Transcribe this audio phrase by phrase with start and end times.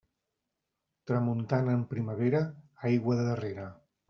[1.11, 2.43] Tramuntana en primavera,
[2.93, 3.71] aigua darrera.